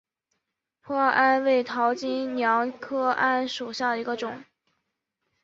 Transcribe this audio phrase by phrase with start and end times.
[0.81, 4.43] 葡萄桉为桃金娘科桉属下的一个种。